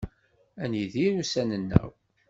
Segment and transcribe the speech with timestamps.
[0.63, 1.89] Ad nidir ussan-nneɣ.